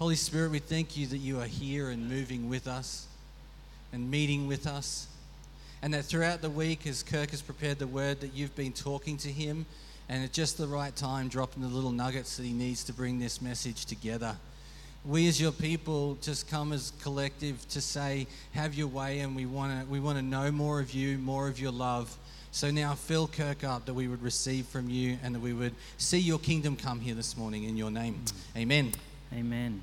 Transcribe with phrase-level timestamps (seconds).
[0.00, 3.06] Holy Spirit, we thank you that you are here and moving with us
[3.92, 5.06] and meeting with us.
[5.82, 9.18] And that throughout the week, as Kirk has prepared the word, that you've been talking
[9.18, 9.66] to him
[10.08, 13.18] and at just the right time, dropping the little nuggets that he needs to bring
[13.18, 14.36] this message together.
[15.04, 19.44] We, as your people, just come as collective to say, Have your way, and we
[19.44, 22.16] want to we want to know more of you, more of your love.
[22.52, 25.74] So now fill Kirk up that we would receive from you and that we would
[25.98, 28.14] see your kingdom come here this morning in your name.
[28.14, 28.60] Mm.
[28.62, 28.92] Amen.
[29.32, 29.80] Amen.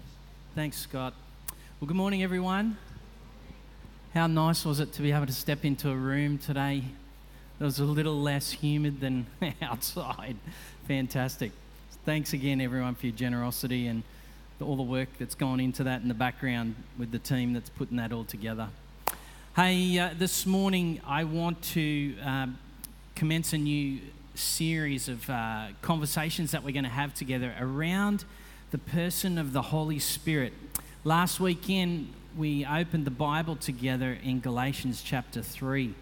[0.56, 1.14] Thanks, Scott.
[1.80, 2.78] Well, good morning, everyone.
[4.14, 6.84] How nice was it to be able to step into a room today
[7.58, 9.26] that was a little less humid than
[9.62, 10.36] outside?
[10.90, 11.54] Fantastic.
[12.06, 14.04] Thanks again, everyone, for your generosity and
[14.60, 17.96] all the work that's gone into that in the background with the team that's putting
[17.96, 18.68] that all together.
[19.56, 22.58] Hey, uh, this morning I want to um,
[23.16, 24.00] commence a new
[24.36, 28.26] series of uh, conversations that we're going to have together around
[28.72, 30.54] the person of the Holy Spirit.
[31.04, 35.94] Last weekend, we opened the Bible together in Galatians chapter 3,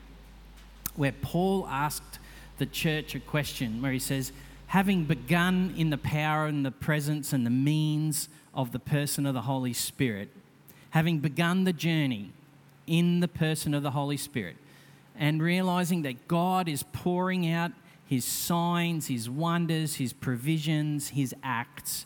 [0.96, 2.20] where Paul asked
[2.58, 4.32] the church a question where he says,
[4.68, 9.34] Having begun in the power and the presence and the means of the person of
[9.34, 10.30] the Holy Spirit,
[10.90, 12.32] having begun the journey,
[12.88, 14.56] in the person of the Holy Spirit
[15.18, 17.72] and realizing that God is pouring out
[18.06, 22.06] his signs, his wonders, his provisions, his acts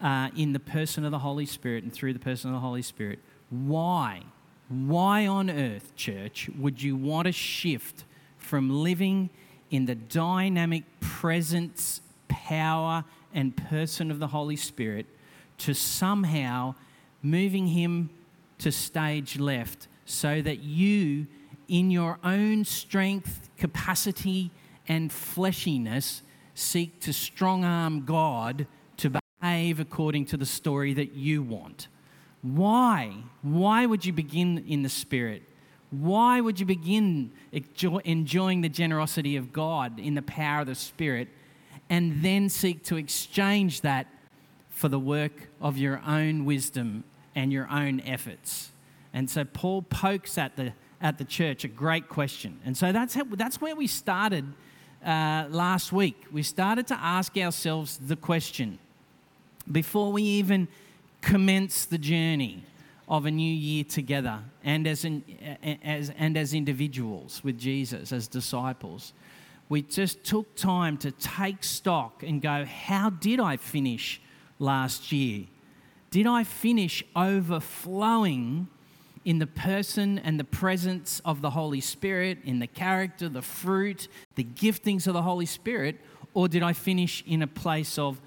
[0.00, 2.82] uh, in the person of the Holy Spirit and through the person of the Holy
[2.82, 3.18] Spirit.
[3.50, 4.22] Why?
[4.68, 8.04] Why on earth, church, would you want to shift
[8.36, 9.30] from living
[9.70, 15.06] in the dynamic presence, power, and person of the Holy Spirit
[15.58, 16.74] to somehow
[17.22, 18.10] moving him
[18.58, 21.26] to stage left so that you,
[21.68, 24.50] in your own strength, capacity,
[24.86, 26.22] and fleshiness,
[26.54, 28.66] seek to strong arm God
[29.40, 31.88] behave according to the story that you want.
[32.42, 33.14] Why?
[33.42, 35.42] Why would you begin in the Spirit?
[35.90, 41.28] Why would you begin enjoying the generosity of God in the power of the Spirit
[41.88, 44.06] and then seek to exchange that
[44.68, 48.70] for the work of your own wisdom and your own efforts?
[49.14, 52.60] And so Paul pokes at the, at the church a great question.
[52.64, 54.44] And so that's, how, that's where we started
[55.04, 56.26] uh, last week.
[56.30, 58.78] We started to ask ourselves the question
[59.70, 60.68] before we even
[61.20, 62.64] commence the journey
[63.08, 65.24] of a new year together and as, in,
[65.82, 69.12] as, and as individuals with Jesus, as disciples.
[69.68, 74.20] We just took time to take stock and go, how did I finish
[74.58, 75.46] last year?
[76.10, 78.68] Did I finish overflowing
[79.24, 84.08] in the person and the presence of the Holy Spirit, in the character, the fruit,
[84.36, 85.96] the giftings of the Holy Spirit,
[86.32, 88.20] or did I finish in a place of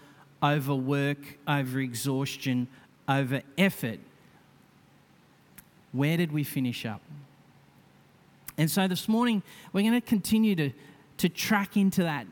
[0.43, 2.67] overwork, over exhaustion,
[3.07, 3.99] over effort?
[5.91, 7.01] Where did we finish up?
[8.57, 9.43] And so this morning,
[9.73, 10.71] we're going to continue to,
[11.17, 12.27] to track into that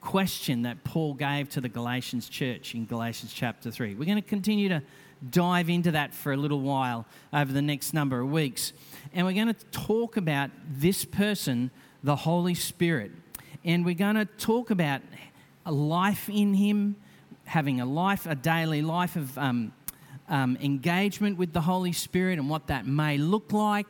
[0.00, 3.94] question that Paul gave to the Galatians church in Galatians chapter 3.
[3.94, 4.82] We're going to continue to
[5.30, 8.72] dive into that for a little while over the next number of weeks.
[9.12, 11.70] And we're going to talk about this person,
[12.02, 13.10] the Holy Spirit.
[13.64, 15.02] And we're going to talk about
[15.66, 16.96] life in Him,
[17.48, 19.72] having a life, a daily life of um,
[20.28, 23.86] um, engagement with the Holy Spirit and what that may look like.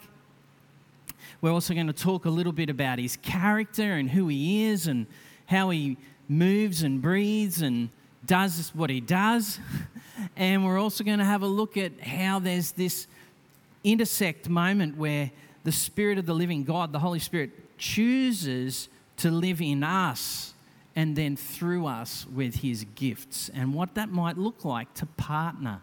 [1.40, 4.86] We're also going to talk a little bit about His character and who He is
[4.86, 5.06] and
[5.46, 5.96] how He
[6.28, 7.90] moves and breathes and
[8.24, 9.58] does what He does.
[10.36, 13.06] And we're also going to have a look at how there's this
[13.84, 15.30] intersect moment where
[15.62, 18.88] the Spirit of the living God, the Holy Spirit, chooses
[19.18, 20.54] to live in us
[20.98, 25.80] and then through us with his gifts and what that might look like to partner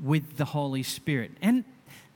[0.00, 1.32] with the Holy Spirit.
[1.42, 1.64] And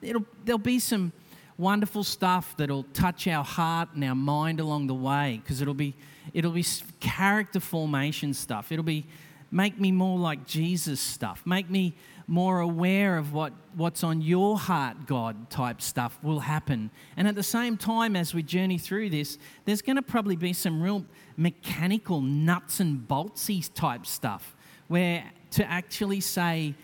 [0.00, 1.10] there'll be some
[1.58, 5.96] wonderful stuff that'll touch our heart and our mind along the way because it'll be
[6.32, 6.64] it'll be
[7.00, 8.70] character formation stuff.
[8.70, 9.06] It'll be
[9.50, 11.42] Make me more like Jesus stuff.
[11.46, 11.94] Make me
[12.26, 16.90] more aware of what, what's on your heart, God type stuff will happen.
[17.16, 20.52] And at the same time, as we journey through this, there's going to probably be
[20.52, 21.04] some real
[21.36, 24.56] mechanical nuts and boltsy type stuff
[24.88, 26.74] where to actually say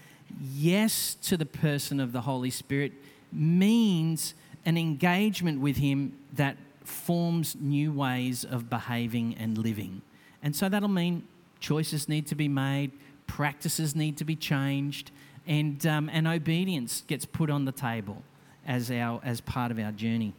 [0.54, 2.92] yes to the person of the Holy Spirit
[3.32, 4.34] means
[4.64, 10.02] an engagement with Him that forms new ways of behaving and living.
[10.42, 11.24] And so that'll mean
[11.60, 12.90] choices need to be made,
[13.26, 15.10] practices need to be changed,
[15.46, 18.22] and, um, and obedience gets put on the table
[18.66, 20.34] as, our, as part of our journey.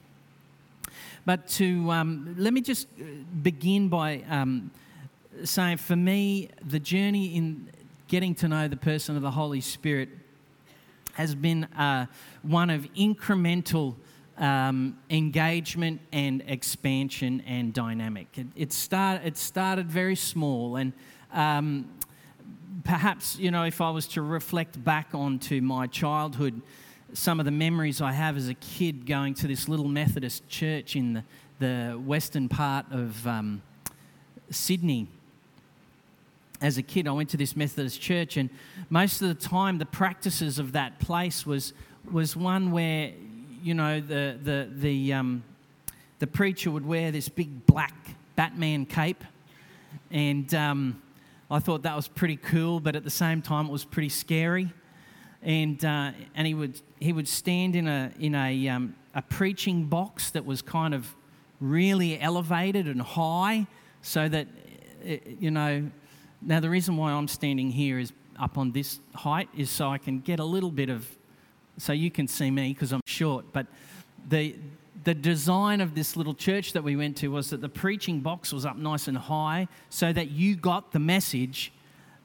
[1.25, 3.04] But to um, let me just uh,
[3.42, 4.72] begin by um,
[5.44, 7.70] saying, for me, the journey in
[8.08, 10.10] getting to know the person of the Holy Spirit
[11.14, 12.08] has been uh,
[12.42, 13.96] one of incremental
[14.38, 18.28] um, engagement and expansion and dynamic.
[18.36, 20.92] It, it, start, it started very small, and
[21.31, 21.90] um,
[22.84, 26.62] perhaps, you know, if I was to reflect back onto my childhood,
[27.13, 30.95] some of the memories I have as a kid going to this little Methodist church
[30.95, 31.24] in the,
[31.60, 33.62] the western part of um,
[34.50, 35.07] Sydney.
[36.62, 38.50] As a kid, I went to this Methodist church, and
[38.89, 41.74] most of the time, the practices of that place was,
[42.12, 43.12] was one where,
[43.62, 45.44] you know, the, the, the, um,
[46.19, 47.94] the preacher would wear this big black
[48.36, 49.24] Batman cape,
[50.10, 51.01] and um,
[51.51, 54.71] I thought that was pretty cool, but at the same time, it was pretty scary
[55.44, 59.85] and uh, and he would he would stand in a in a um, a preaching
[59.85, 61.15] box that was kind of
[61.59, 63.67] really elevated and high,
[64.01, 64.47] so that
[65.05, 65.91] uh, you know.
[66.45, 69.97] Now the reason why I'm standing here is up on this height is so I
[69.97, 71.07] can get a little bit of,
[71.77, 73.45] so you can see me because I'm short.
[73.53, 73.67] But
[74.29, 74.55] the
[75.03, 78.53] the design of this little church that we went to was that the preaching box
[78.53, 81.71] was up nice and high, so that you got the message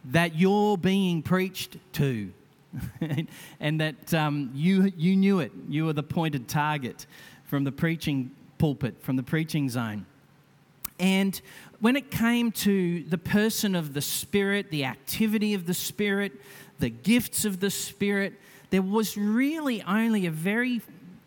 [0.05, 2.33] that you're being preached to.
[3.61, 5.53] and that um, you, you knew it.
[5.69, 7.07] You were the pointed target
[7.45, 10.07] from the preaching pulpit, from the preaching zone.
[10.99, 11.41] And
[11.81, 16.33] when it came to the person of the Spirit, the activity of the Spirit,
[16.79, 18.35] the gifts of the Spirit,
[18.71, 20.83] there was really only a very,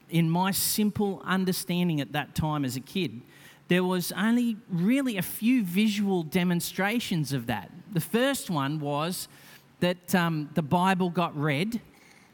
[0.10, 3.22] in my simple understanding at that time as a kid,
[3.70, 7.72] there was only really a few visual demonstrations of that.
[7.94, 9.30] The first one was
[9.81, 11.81] that um, the Bible got read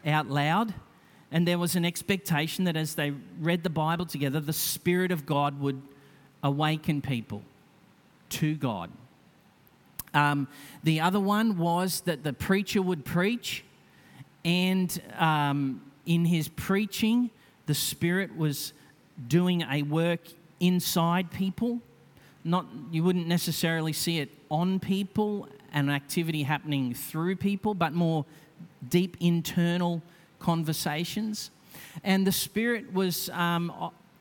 [0.06, 0.74] out loud,
[1.32, 5.26] and there was an expectation that as they read the Bible together, the Spirit of
[5.26, 5.82] God would
[6.44, 7.42] awaken people
[8.30, 8.92] to God.
[10.14, 10.48] Um,
[10.84, 13.64] the other one was that the preacher would preach,
[14.46, 17.30] and um, in his preaching,
[17.66, 18.74] the Spirit was
[19.28, 20.22] doing a work
[20.60, 21.82] inside people.
[22.44, 28.26] Not, you wouldn't necessarily see it on people an activity happening through people, but more
[28.90, 30.02] deep internal
[30.40, 31.52] conversations.
[32.04, 33.72] And the Spirit was um,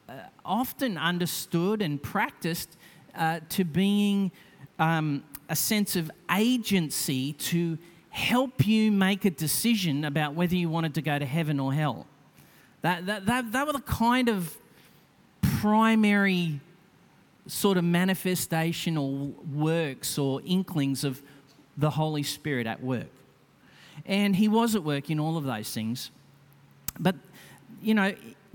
[0.08, 0.12] uh,
[0.44, 2.76] often understood and practiced
[3.14, 4.30] uh, to being
[4.78, 7.78] um, a sense of agency to
[8.10, 12.06] help you make a decision about whether you wanted to go to heaven or hell.
[12.82, 14.56] That, that, that, that were the kind of
[15.60, 16.60] primary
[17.46, 21.22] sort of manifestation or works or inklings of
[21.76, 23.10] the Holy Spirit at work.
[24.04, 26.10] And he was at work in all of those things.
[26.98, 27.16] But,
[27.82, 28.14] you know,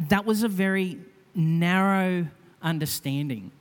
[0.09, 1.00] that was a very
[1.35, 2.27] narrow
[2.62, 3.51] understanding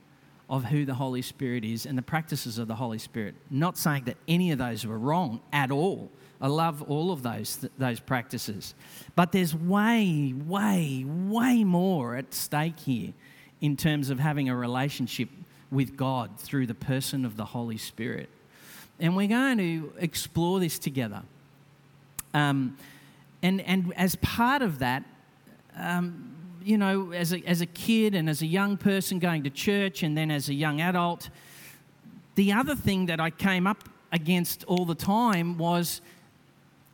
[0.49, 3.35] of who the Holy Spirit is and the practices of the Holy Spirit.
[3.49, 6.11] Not saying that any of those were wrong at all.
[6.41, 8.73] I love all of those, those practices.
[9.15, 13.13] But there's way, way, way more at stake here
[13.61, 15.29] in terms of having a relationship
[15.71, 18.27] with God through the person of the Holy Spirit.
[19.01, 21.23] And we're going to explore this together.
[22.33, 22.77] Um,
[23.41, 25.03] and, and as part of that,
[25.75, 29.49] um, you know, as a, as a kid and as a young person going to
[29.49, 31.29] church and then as a young adult,
[32.35, 36.01] the other thing that I came up against all the time was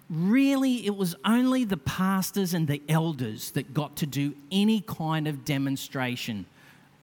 [0.09, 5.27] really it was only the pastors and the elders that got to do any kind
[5.27, 6.45] of demonstration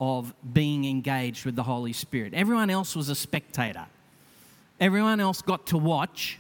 [0.01, 2.33] of being engaged with the Holy Spirit.
[2.35, 3.87] Everyone else was a spectator.
[4.85, 6.39] Everyone else got to watch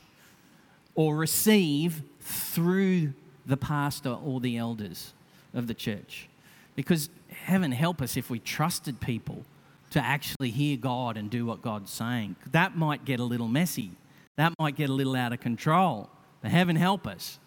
[0.94, 3.14] or receive through
[3.46, 5.14] the pastor or the elders
[5.54, 6.28] of the church.
[6.76, 9.46] Because heaven help us if we trusted people
[9.92, 12.36] to actually hear God and do what God's saying.
[12.52, 13.92] That might get a little messy.
[14.36, 16.10] That might get a little out of control.
[16.42, 17.38] But heaven help us.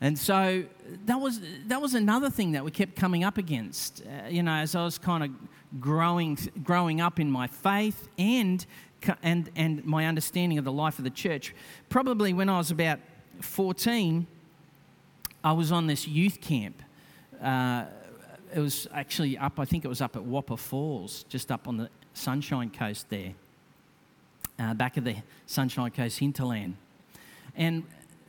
[0.00, 0.62] And so
[1.06, 4.04] that was, that was another thing that we kept coming up against.
[4.06, 8.64] Uh, you know, as I was kind of growing, growing up in my faith and
[9.22, 11.54] and, and my understanding of the life of the church.
[11.88, 12.98] Probably when I was about
[13.40, 14.26] 14,
[15.44, 16.82] I was on this youth camp.
[17.42, 17.84] Uh,
[18.54, 21.76] it was actually up, I think it was up at Wappa Falls, just up on
[21.76, 23.32] the Sunshine Coast there,
[24.58, 25.16] uh, back of the
[25.46, 26.76] Sunshine Coast hinterland.
[27.56, 27.84] And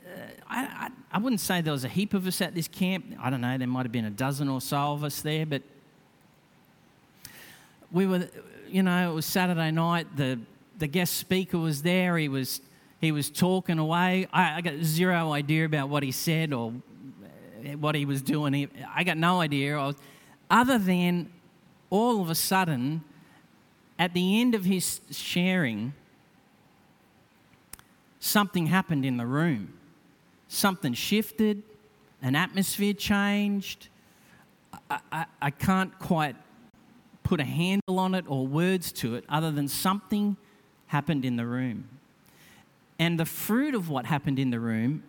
[0.06, 3.04] uh, I, I, I, wouldn't say there was a heap of us at this camp.
[3.20, 5.62] I don't know, there might have been a dozen or so of us there, but
[7.92, 8.28] we were,
[8.68, 10.16] you know, it was Saturday night.
[10.16, 10.38] The
[10.78, 12.16] the guest speaker was there.
[12.16, 12.60] He was,
[13.00, 14.28] he was talking away.
[14.32, 16.72] I, I got zero idea about what he said or
[17.64, 18.68] eh, what he was doing.
[18.94, 19.76] I got no idea.
[19.76, 19.96] Was,
[20.50, 21.30] other than
[21.90, 23.02] all of a sudden,
[23.98, 25.94] at the end of his sharing,
[28.18, 29.74] something happened in the room.
[30.48, 31.62] Something shifted,
[32.22, 33.88] an atmosphere changed.
[34.90, 36.36] I, I, I can't quite
[37.22, 40.36] put a handle on it or words to it other than something
[40.94, 41.88] happened in the room.
[43.00, 45.02] And the fruit of what happened in the room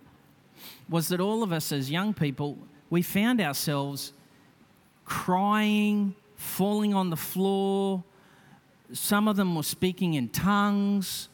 [0.89, 2.57] was that all of us as young people,
[2.89, 4.11] we found ourselves
[5.05, 8.03] crying, falling on the floor.
[8.93, 11.29] Some of them were speaking in tongues.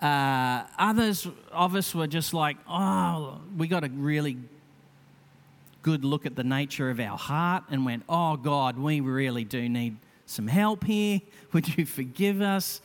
[0.00, 4.36] Uh, others of us were just like, oh, we got a really
[5.82, 9.68] good look at the nature of our heart and went, oh, God, we really do
[9.68, 11.20] need some help here.
[11.52, 12.80] Would you forgive us?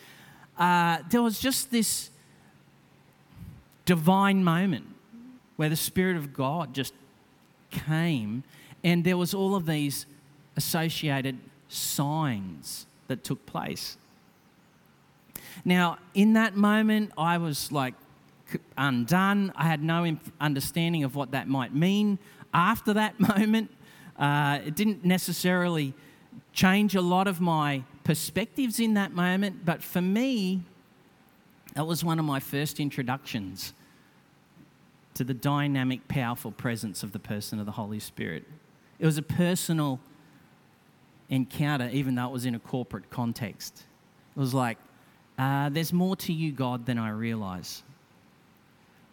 [0.57, 2.09] Uh, there was just this
[3.85, 4.85] divine moment
[5.55, 6.93] where the Spirit of God just
[7.69, 8.43] came,
[8.83, 10.05] and there was all of these
[10.55, 11.37] associated
[11.67, 13.97] signs that took place.
[15.65, 17.93] Now, in that moment, I was like
[18.77, 19.51] undone.
[19.55, 22.19] I had no understanding of what that might mean.
[22.53, 23.71] After that moment,
[24.17, 25.93] uh, it didn't necessarily
[26.53, 30.63] change a lot of my perspectives in that moment, but for me,
[31.73, 33.73] that was one of my first introductions
[35.13, 38.45] to the dynamic, powerful presence of the person of the Holy Spirit.
[38.97, 39.99] It was a personal
[41.27, 43.83] encounter, even though it was in a corporate context.
[44.37, 44.77] It was like,
[45.37, 47.83] uh, there's more to you, God, than I realize.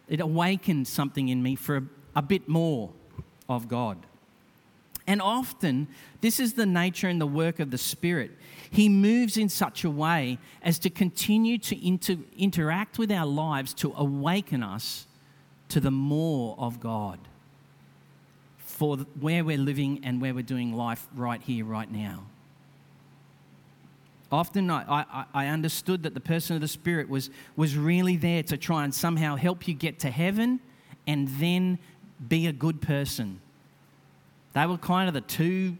[0.07, 1.83] It awakened something in me for a,
[2.15, 2.91] a bit more
[3.49, 3.97] of God.
[5.07, 5.87] And often,
[6.21, 8.31] this is the nature and the work of the Spirit.
[8.71, 13.73] He moves in such a way as to continue to inter- interact with our lives
[13.75, 15.05] to awaken us
[15.69, 17.19] to the more of God
[18.57, 22.23] for where we're living and where we're doing life right here, right now.
[24.31, 28.43] Often I, I, I, understood that the person of the Spirit was, was really there
[28.43, 30.59] to try and somehow help you get to heaven
[31.07, 31.79] and then
[32.27, 33.39] be a good person.
[34.55, 35.75] They were kind of the two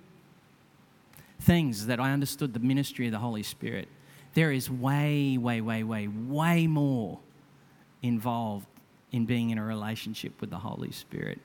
[1.39, 3.87] things that I understood the ministry of the Holy Spirit.
[4.33, 7.19] There is way, way, way, way, way more
[8.03, 8.67] involved
[9.13, 11.39] in being in a relationship with the Holy Spirit.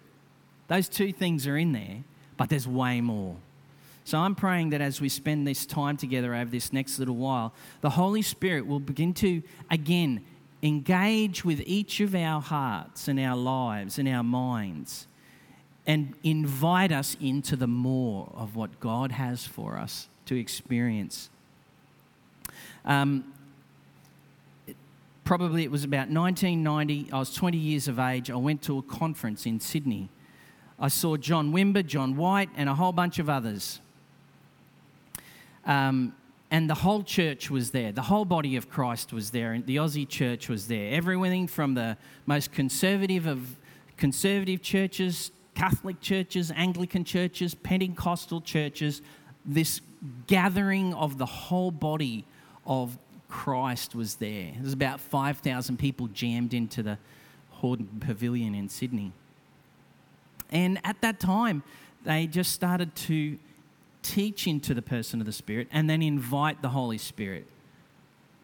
[0.67, 2.03] Those two things are in there,
[2.37, 3.37] but there's way more.
[4.03, 7.53] So I'm praying that as we spend this time together over this next little while,
[7.81, 10.25] the Holy Spirit will begin to, again,
[10.65, 15.07] engage with each of our hearts and our lives and our minds
[15.87, 21.31] and invite us into the more of what God has for us to experience.
[22.85, 23.33] Um,
[25.25, 27.13] probably it was about 1990.
[27.13, 28.31] I was 20 years of age.
[28.31, 30.09] I went to a conference in Sydney.
[30.79, 33.81] I saw John Wimber, John White, and a whole bunch of others.
[35.67, 36.15] Um,
[36.51, 37.93] and the whole church was there.
[37.93, 39.53] The whole body of Christ was there.
[39.53, 40.93] And the Aussie church was there.
[40.93, 41.97] Everything from the
[42.27, 43.57] most conservative of
[43.97, 45.31] conservative churches,
[45.61, 49.03] Catholic churches, Anglican churches, Pentecostal churches,
[49.45, 49.83] this
[50.27, 52.25] gathering of the whole body
[52.65, 52.97] of
[53.29, 54.53] Christ was there.
[54.59, 56.97] There's about 5,000 people jammed into the
[57.61, 59.13] Hordern Pavilion in Sydney.
[60.51, 61.63] And at that time,
[62.05, 63.39] they just started to
[64.03, 67.47] teach into the person of the Spirit and then invite the Holy Spirit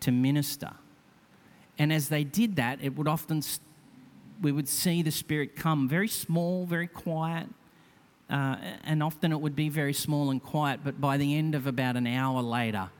[0.00, 0.72] to minister.
[1.78, 3.40] And as they did that, it would often,
[4.40, 7.48] we would see the Spirit come very small, very quiet,
[8.28, 11.66] uh, and often it would be very small and quiet, but by the end of
[11.66, 12.90] about an hour later,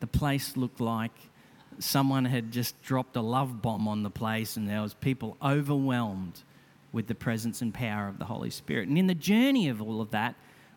[0.00, 1.12] the place looked like
[1.78, 6.42] someone had just dropped a love bomb on the place and there was people overwhelmed
[6.92, 8.88] with the presence and power of the Holy Spirit.
[8.88, 10.34] And in the journey of all of that,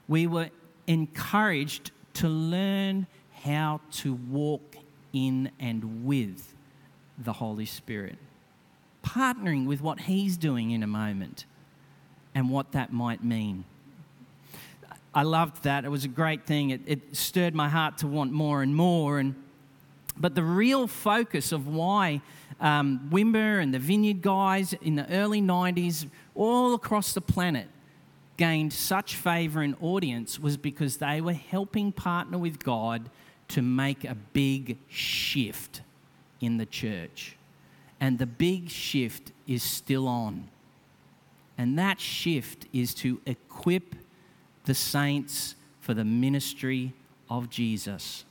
[0.08, 0.50] we were
[0.88, 3.08] encouraged to learn
[3.44, 4.76] how to walk
[5.12, 6.54] in and with
[7.18, 8.18] the Holy Spirit,
[9.06, 11.46] partnering with what He's doing in a moment
[12.34, 13.66] and what that might mean.
[15.14, 15.86] I loved that.
[15.86, 16.72] It was a great thing.
[16.72, 19.20] It, it stirred my heart to want more and more.
[19.20, 19.36] And
[20.18, 22.22] but the real focus of why
[22.60, 27.68] um, Wimber and the Vineyard guys in the early 90s, all across the planet,
[28.38, 33.10] gained such favor and audience was because they were helping partner with God
[33.50, 35.82] to make a big shift
[36.42, 37.35] in the church.
[38.06, 40.48] And the big shift is still on.
[41.58, 43.96] And that shift is to equip
[44.66, 46.94] the saints for the ministry
[47.32, 48.24] of Jesus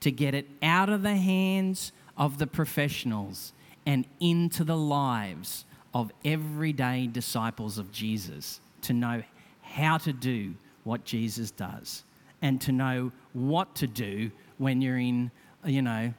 [0.00, 3.54] to get it out of the hands of the professionals
[3.86, 5.64] and into the lives
[5.94, 9.22] of everyday disciples of Jesus to know
[9.62, 10.52] how to do
[10.84, 12.04] what Jesus does
[12.42, 15.30] and to know what to do when you're in,
[15.64, 16.12] you know,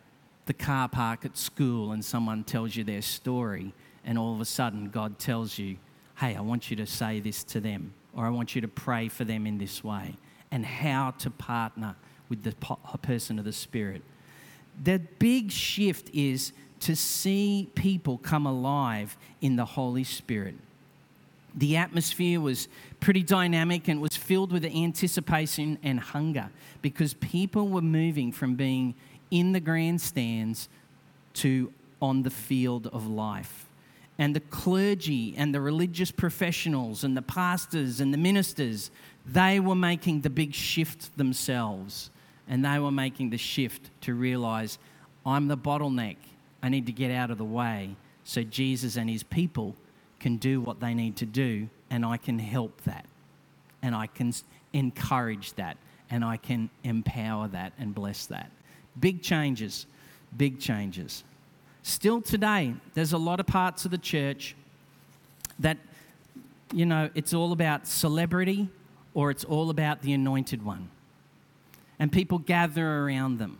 [0.45, 4.45] the car park at school and someone tells you their story and all of a
[4.45, 5.77] sudden God tells you,
[6.17, 7.93] hey, I want you to say this to them.
[8.15, 10.15] or I want you to pray for them in this way,
[10.51, 11.95] and how to partner
[12.29, 12.53] with the
[13.01, 14.01] person of the Spirit.
[14.83, 20.55] The big shift is to see people come alive in the Holy Spirit.
[21.53, 22.69] The atmosphere was
[23.01, 26.49] pretty dynamic and was filled with anticipation and hunger
[26.81, 28.95] because people were moving from being
[29.31, 30.69] in the grandstands
[31.33, 33.65] to on the field of life.
[34.17, 38.91] And the clergy and the religious professionals and the pastors and the ministers,
[39.25, 42.11] they were making the big shift themselves.
[42.47, 44.77] And they were making the shift to realize
[45.25, 46.17] I'm the bottleneck.
[46.61, 49.75] I need to get out of the way so Jesus and his people
[50.19, 53.05] can do what they need to do, and I can help that.
[53.81, 54.33] And I can
[54.73, 55.77] encourage that.
[56.09, 58.51] And I can empower that and bless that.
[58.99, 59.85] Big changes,
[60.35, 61.23] big changes.
[61.83, 64.55] Still today, there's a lot of parts of the church
[65.59, 65.77] that,
[66.73, 68.69] you know, it's all about celebrity
[69.13, 70.89] or it's all about the anointed one.
[71.99, 73.59] And people gather around them.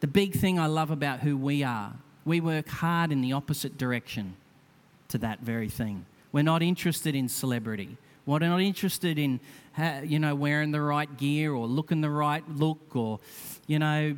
[0.00, 1.92] The big thing I love about who we are,
[2.24, 4.36] we work hard in the opposite direction
[5.08, 6.06] to that very thing.
[6.32, 7.96] We're not interested in celebrity.
[8.26, 9.40] We're not interested in,
[10.02, 13.20] you know, wearing the right gear or looking the right look or,
[13.66, 14.16] you know,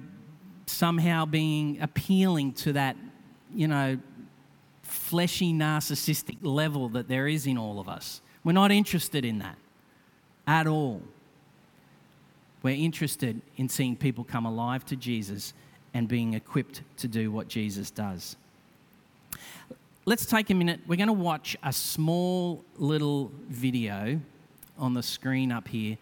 [0.67, 2.97] somehow being appealing to that
[3.55, 3.99] you know,
[4.83, 8.21] fleshy, narcissistic level that there is in all of us.
[8.45, 9.57] We're not interested in that
[10.47, 11.03] at all.
[12.63, 15.55] We're interested in seeing people come alive to Jesus
[15.95, 18.37] and being equipped to do what Jesus does.
[20.05, 20.81] Let's take a minute.
[20.87, 24.21] We're going to watch a small little video
[24.79, 25.99] on the screen up here.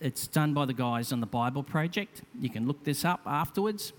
[0.00, 2.22] It's done by the guys on the Bible Project.
[2.40, 3.92] You can look this up afterwards.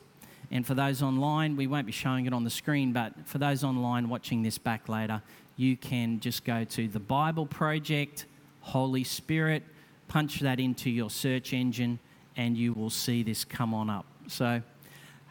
[0.52, 3.64] And for those online, we won't be showing it on the screen, but for those
[3.64, 5.22] online watching this back later,
[5.56, 8.26] you can just go to the Bible Project,
[8.60, 9.64] Holy Spirit,
[10.10, 12.00] punch that into your search engine,
[12.36, 14.06] and you will see this come on up.
[14.28, 14.62] So,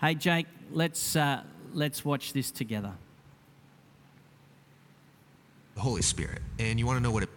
[0.01, 1.43] hey, Jake, let's, uh,
[1.75, 2.93] let's watch this together.
[5.75, 6.41] The Holy Spirit.
[6.59, 7.31] And you want to know what it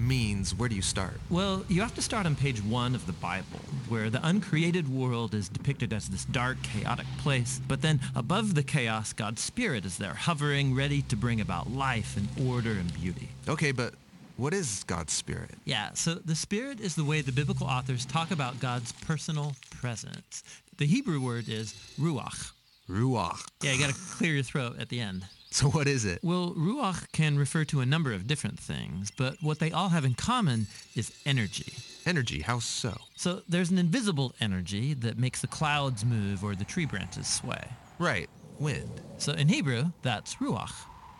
[0.00, 1.20] means, where do you start?
[1.28, 5.34] Well, you have to start on page one of the Bible, where the uncreated world
[5.34, 7.60] is depicted as this dark, chaotic place.
[7.68, 12.16] But then above the chaos, God's Spirit is there, hovering, ready to bring about life
[12.16, 13.28] and order and beauty.
[13.48, 13.94] Okay, but
[14.36, 15.50] what is God's Spirit?
[15.64, 20.42] Yeah, so the Spirit is the way the biblical authors talk about God's personal presence.
[20.78, 22.52] The Hebrew word is ruach.
[22.88, 23.46] Ruach.
[23.62, 25.26] Yeah, you got to clear your throat at the end.
[25.60, 26.20] So what is it?
[26.22, 30.04] Well, ruach can refer to a number of different things, but what they all have
[30.04, 31.72] in common is energy.
[32.06, 32.96] Energy, how so?
[33.16, 37.64] So there's an invisible energy that makes the clouds move or the tree branches sway.
[37.98, 39.00] Right, wind.
[39.18, 40.72] So in Hebrew, that's ruach.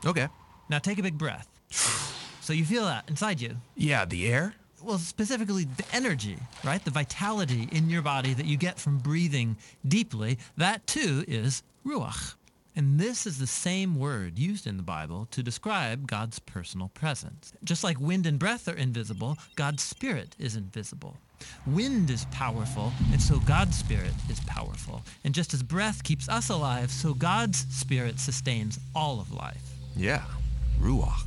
[0.06, 0.28] Okay.
[0.68, 1.48] Now take a big breath.
[2.40, 3.56] so you feel that inside you.
[3.74, 4.54] Yeah, the air?
[4.80, 6.82] Well, specifically the energy, right?
[6.82, 12.34] The vitality in your body that you get from breathing deeply, that too is ruach.
[12.76, 17.52] And this is the same word used in the Bible to describe God's personal presence.
[17.64, 21.16] Just like wind and breath are invisible, God's spirit is invisible.
[21.66, 25.02] Wind is powerful, and so God's spirit is powerful.
[25.24, 29.62] And just as breath keeps us alive, so God's spirit sustains all of life.
[29.96, 30.22] Yeah,
[30.80, 31.26] Ruach.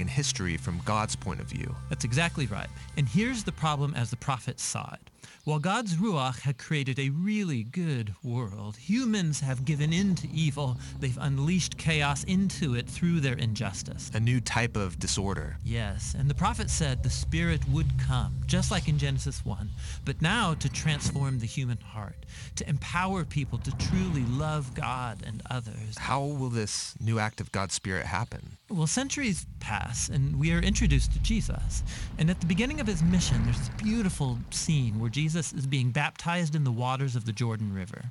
[0.00, 1.74] in history from God's point of view.
[1.88, 2.68] That's exactly right.
[2.96, 5.10] And here's the problem as the prophets saw it.
[5.44, 10.78] While God's Ruach had created a really good world, humans have given in to evil.
[11.00, 14.10] They've unleashed chaos into it through their injustice.
[14.14, 15.58] A new type of disorder.
[15.64, 19.68] Yes, and the prophet said the Spirit would come, just like in Genesis 1,
[20.04, 22.24] but now to transform the human heart,
[22.56, 25.98] to empower people to truly love God and others.
[25.98, 28.56] How will this new act of God's Spirit happen?
[28.70, 31.82] Well, centuries pass, and we are introduced to Jesus.
[32.18, 35.92] And at the beginning of his mission, there's this beautiful scene where Jesus is being
[35.92, 38.06] baptized in the waters of the Jordan River.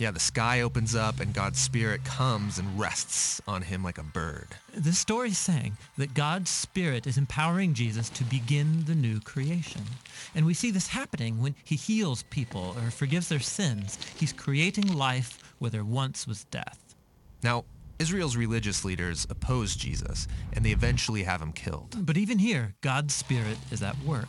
[0.00, 4.02] Yeah, the sky opens up and God's Spirit comes and rests on him like a
[4.02, 4.48] bird.
[4.74, 9.82] This story is saying that God's Spirit is empowering Jesus to begin the new creation.
[10.34, 13.96] And we see this happening when he heals people or forgives their sins.
[14.18, 16.96] He's creating life where there once was death.
[17.44, 17.66] Now,
[18.00, 22.04] Israel's religious leaders oppose Jesus, and they eventually have him killed.
[22.04, 24.26] But even here, God's Spirit is at work.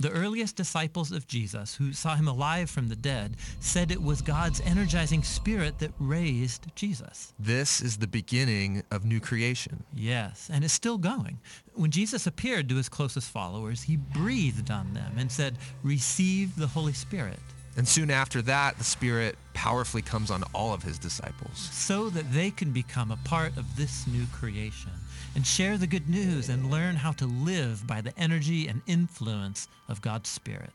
[0.00, 4.22] The earliest disciples of Jesus, who saw him alive from the dead, said it was
[4.22, 7.32] God's energizing spirit that raised Jesus.
[7.36, 9.82] This is the beginning of new creation.
[9.92, 11.40] Yes, and it's still going.
[11.74, 16.68] When Jesus appeared to his closest followers, he breathed on them and said, Receive the
[16.68, 17.40] Holy Spirit.
[17.76, 21.58] And soon after that, the Spirit powerfully comes on all of his disciples.
[21.72, 24.92] so that they can become a part of this new creation
[25.38, 29.68] and share the good news and learn how to live by the energy and influence
[29.88, 30.72] of God's Spirit.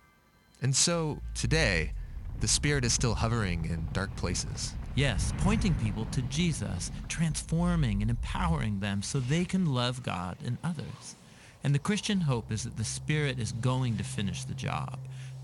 [0.62, 1.92] And so, today,
[2.40, 4.74] the Spirit is still hovering in dark places.
[4.96, 10.58] Yes, pointing people to Jesus, transforming and empowering them so they can love God and
[10.64, 11.18] others.
[11.66, 14.98] And the Christian hope is that the Spirit is going to finish the job.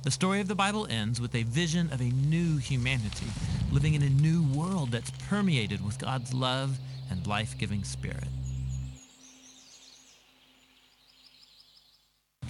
[0.03, 3.27] The story of the Bible ends with a vision of a new humanity,
[3.69, 6.77] living in a new world that's permeated with God's love
[7.11, 8.23] and life-giving Spirit.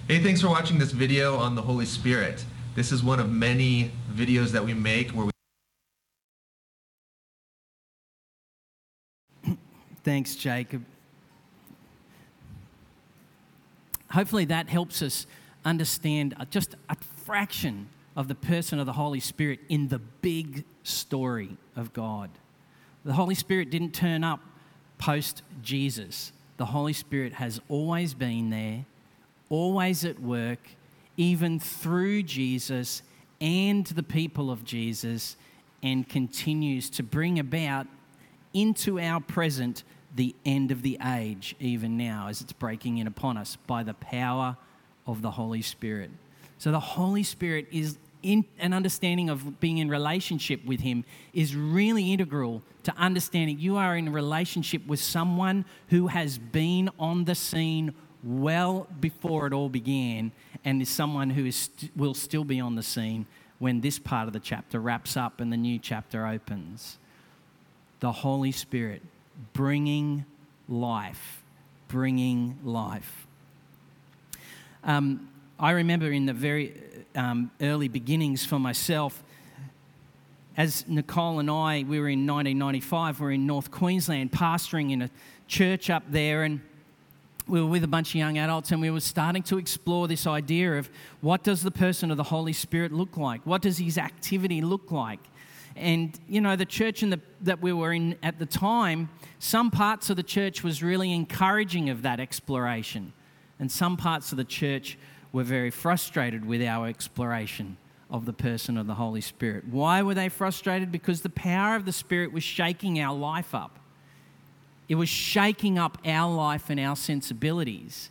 [0.10, 2.44] Hey, thanks for watching this video on the Holy Spirit.
[2.74, 5.28] This is one of many videos that we make where
[9.44, 9.56] we
[10.04, 10.84] Thanks, Jacob.
[14.10, 15.28] Hopefully, that helps us
[15.64, 20.64] understand uh, just a fraction of the person of the Holy Spirit in the big
[20.82, 22.32] story of God.
[23.06, 24.40] The Holy Spirit didn't turn up
[24.98, 28.86] post Jesus, the Holy Spirit has always been there,
[29.50, 30.60] always at work,
[31.18, 33.02] even through Jesus
[33.42, 35.36] and the people of Jesus,
[35.82, 37.88] and continues to bring about
[38.54, 39.84] into our present
[40.16, 43.94] the end of the age, even now, as it's breaking in upon us by the
[43.94, 44.58] power
[45.06, 46.10] of the Holy Spirit.
[46.58, 51.56] So, the Holy Spirit is in an understanding of being in relationship with Him is
[51.56, 57.36] really integral to understanding you are in relationship with someone who has been on the
[57.36, 60.32] scene well before it all began
[60.66, 63.26] and is someone who is st- will still be on the scene
[63.60, 66.98] when this part of the chapter wraps up and the new chapter opens
[68.00, 69.02] the Holy Spirit
[69.54, 70.26] bringing
[70.68, 71.44] life,
[71.88, 73.28] bringing life.
[74.84, 75.30] Um,
[75.60, 76.74] I remember in the very
[77.16, 79.24] um, early beginnings for myself,
[80.56, 85.02] as Nicole and I, we were in 1995, we were in North Queensland pastoring in
[85.02, 85.10] a
[85.48, 86.62] church up there, and
[87.50, 90.28] we were with a bunch of young adults and we were starting to explore this
[90.28, 90.90] idea of
[91.22, 93.46] what does the person of the Holy Spirit look like?
[93.46, 95.20] What does his activity look like?
[95.76, 99.10] And, you know, the church in the, that we were in at the time,
[99.40, 103.14] some parts of the church was really encouraging of that exploration.
[103.60, 104.98] And some parts of the church
[105.32, 107.78] were very frustrated with our exploration
[108.10, 109.68] of the person of the Holy Spirit.
[109.68, 110.92] Why were they frustrated?
[110.92, 113.79] Because the power of the Spirit was shaking our life up.
[114.90, 118.10] It was shaking up our life and our sensibilities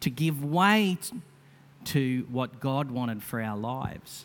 [0.00, 0.96] to give way
[1.86, 4.24] to what God wanted for our lives.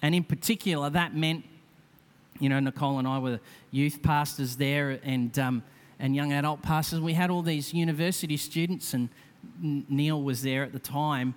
[0.00, 1.44] And in particular, that meant,
[2.38, 3.40] you know, Nicole and I were
[3.70, 5.62] youth pastors there and, um,
[5.98, 7.00] and young adult pastors.
[7.00, 9.10] We had all these university students, and
[9.60, 11.34] Neil was there at the time.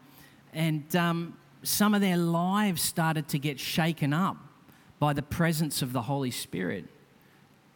[0.54, 4.38] And um, some of their lives started to get shaken up
[5.00, 6.86] by the presence of the Holy Spirit.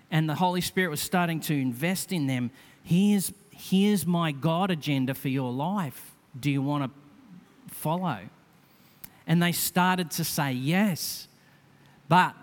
[0.10, 2.52] And the Holy Spirit was starting to invest in them.
[2.84, 6.16] Here's, here's my God agenda for your life.
[6.40, 8.20] Do you want to follow?
[9.26, 11.28] And they started to say yes.
[12.08, 12.36] But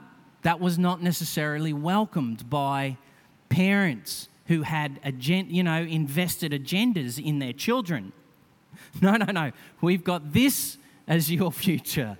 [0.42, 2.98] that was not necessarily welcomed by
[3.48, 8.12] parents who had agen- you know invested agendas in their children.
[9.00, 9.52] No, no, no.
[9.80, 12.16] We've got this as your future.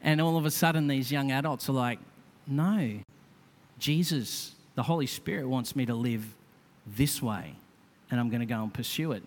[0.00, 1.98] And all of a sudden these young adults are like,
[2.46, 3.00] "No.
[3.78, 6.34] Jesus, the Holy Spirit wants me to live
[6.86, 7.54] this way,
[8.10, 9.22] and I'm going to go and pursue it."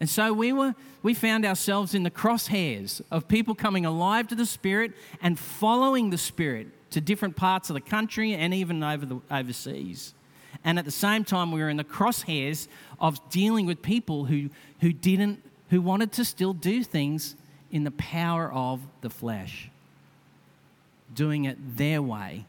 [0.00, 4.34] And so we were we found ourselves in the crosshairs of people coming alive to
[4.34, 9.06] the Spirit and following the Spirit to different parts of the country and even over
[9.06, 10.14] the overseas.
[10.64, 12.68] And at the same time we were in the crosshairs
[13.00, 17.36] of dealing with people who who didn't who wanted to still do things
[17.70, 19.70] in the power of the flesh.
[21.14, 22.44] Doing it their way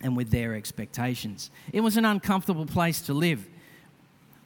[0.00, 1.50] and with their expectations.
[1.72, 3.46] It was an uncomfortable place to live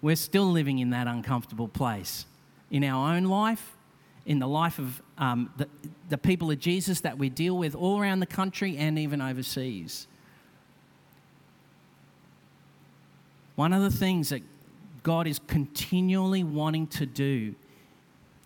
[0.03, 2.27] we're still living in that uncomfortable place
[2.71, 3.77] in our own life,
[4.27, 5.69] in the life of um, the,
[6.09, 10.09] the people of Jesus that we deal with all around the country and even overseas.
[13.55, 14.43] One of the things that
[15.05, 17.55] God is continually wanting to do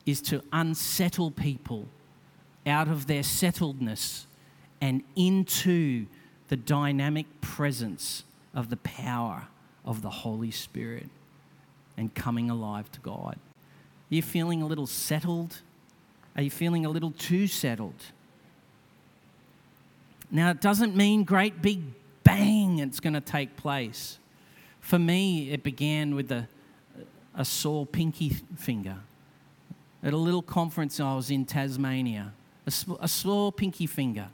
[0.05, 1.87] is to unsettle people
[2.67, 4.25] out of their settledness
[4.81, 6.07] and into
[6.49, 9.49] the dynamic presence of the power
[9.85, 11.09] of the Holy Spirit
[11.97, 13.39] and coming alive to God.
[14.11, 15.63] Are you feeling a little settled?
[16.37, 18.05] Are you feeling a little too settled?
[20.31, 21.81] Now, it doesn't mean great big
[22.25, 24.19] bang it's going to take place.
[24.81, 26.49] For me, it began with a,
[27.35, 28.97] a sore pinky finger.
[30.03, 32.33] At a little conference I was in Tasmania,
[32.67, 34.29] a, a sore pinky finger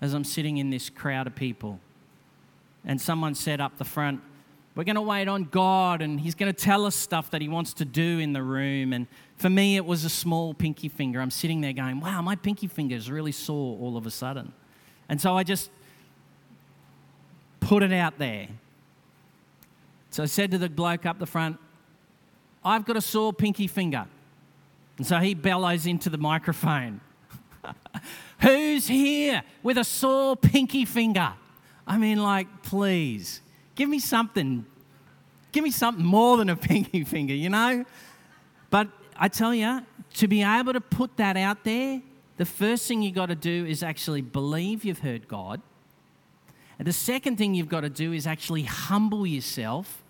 [0.00, 1.80] as I'm sitting in this crowd of people.
[2.84, 4.20] And someone said up the front,
[4.74, 7.48] We're going to wait on God, and He's going to tell us stuff that He
[7.48, 8.92] wants to do in the room.
[8.92, 9.06] And
[9.36, 11.20] for me, it was a small pinky finger.
[11.20, 14.52] I'm sitting there going, Wow, my pinky finger is really sore all of a sudden.
[15.08, 15.70] And so I just
[17.60, 18.48] put it out there.
[20.10, 21.58] So I said to the bloke up the front,
[22.64, 24.06] I've got a sore pinky finger.
[24.96, 27.00] And so he bellows into the microphone.
[28.40, 31.32] Who's here with a sore pinky finger?
[31.86, 33.40] I mean, like, please,
[33.74, 34.64] give me something.
[35.50, 37.84] Give me something more than a pinky finger, you know?
[38.70, 39.82] But I tell you,
[40.14, 42.00] to be able to put that out there,
[42.36, 45.60] the first thing you've got to do is actually believe you've heard God.
[46.78, 50.04] And the second thing you've got to do is actually humble yourself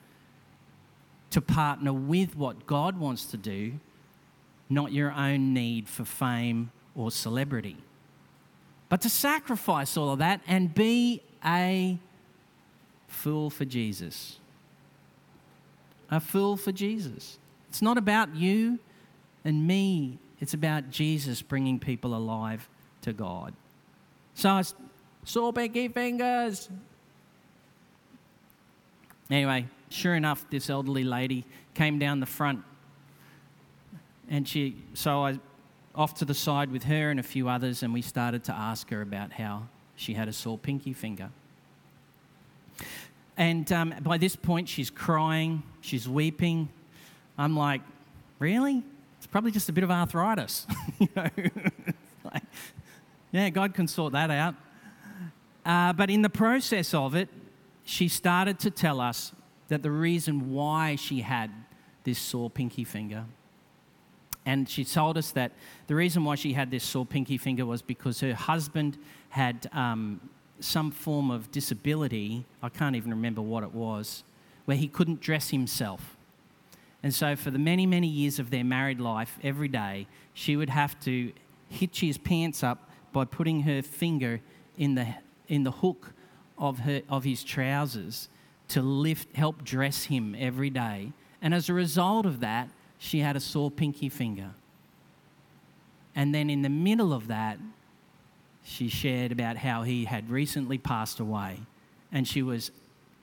[1.31, 3.75] to partner with what God wants to do,
[4.69, 7.79] not your own need for fame or celebrity.
[8.89, 11.99] But to sacrifice all of that and be a
[13.07, 14.39] fool for Jesus.
[16.11, 17.39] A fool for Jesus.
[17.69, 18.79] It's not about you
[19.45, 22.69] and me, it's about Jesus bringing people alive
[23.03, 23.55] to God.
[24.35, 24.63] So I
[25.25, 26.69] saw Becky fingers.
[29.31, 32.63] Anyway, sure enough, this elderly lady came down the front.
[34.31, 35.39] And she, so I
[35.99, 38.89] off to the side with her and a few others, and we started to ask
[38.89, 39.65] her about how
[39.97, 41.29] she had a sore pinky finger.
[43.37, 46.69] And um, by this point, she's crying, she's weeping.
[47.37, 47.81] I'm like,
[48.39, 48.85] really?
[49.19, 50.69] It's probably just a bit of arthritis.
[51.01, 51.29] you know?
[52.33, 52.45] like,
[53.33, 54.55] yeah, God can sort that out.
[55.67, 57.29] Uh, but in the process of it,
[57.85, 59.33] she started to tell us
[59.67, 61.51] that the reason why she had
[62.05, 63.25] this sore pinky finger
[64.49, 65.53] and she told us that
[65.89, 68.97] the reason why she had this sore pinky finger was because her husband
[69.29, 70.23] had um,
[70.59, 72.47] some form of disability.
[72.63, 74.25] I can't even remember what it was,
[74.65, 76.17] where he couldn't dress himself.
[77.03, 80.71] And so, for the many, many years of their married life, every day, she would
[80.71, 81.31] have to
[81.69, 84.41] hitch his pants up by putting her finger
[84.79, 85.09] in the,
[85.49, 86.15] in the hook
[86.57, 88.31] of, her, of his trousers
[88.69, 91.13] to lift, help dress him every day.
[91.43, 94.51] And as a result of that, she had a sore pinky finger.
[96.15, 97.59] And then in the middle of that,
[98.65, 101.61] she shared about how he had recently passed away
[102.13, 102.71] and she was